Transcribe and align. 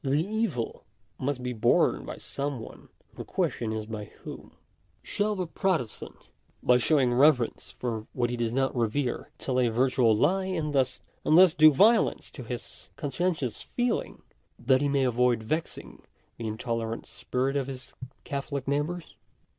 The 0.03 0.15
evil 0.25 0.83
must 1.19 1.43
be 1.43 1.53
borne 1.53 2.05
by 2.07 2.17
some 2.17 2.59
one, 2.59 2.89
and 3.11 3.19
the 3.19 3.23
question 3.23 3.71
is 3.71 3.85
by 3.85 4.05
whom. 4.05 4.55
Shall 5.03 5.35
the 5.35 5.45
Protestant, 5.45 6.31
by 6.63 6.79
showing 6.79 7.13
reverence 7.13 7.75
for 7.77 8.07
what 8.13 8.31
he 8.31 8.35
does 8.35 8.51
not 8.51 8.75
revere, 8.75 9.29
tell 9.37 9.59
a 9.59 9.67
virtual 9.67 10.17
lie, 10.17 10.45
and 10.45 10.73
thus 10.73 11.01
do 11.53 11.71
violence 11.71 12.31
to 12.31 12.43
his 12.43 12.89
conscientious 12.95 13.61
feeling 13.61 14.23
that 14.57 14.81
he 14.81 14.89
may 14.89 15.03
avoid 15.03 15.43
vexing 15.43 16.01
the 16.37 16.47
in 16.47 16.57
tolerant 16.57 17.05
spirit 17.05 17.55
of 17.55 17.67
his 17.67 17.93
Catholic 18.23 18.67
neighbours 18.67 19.15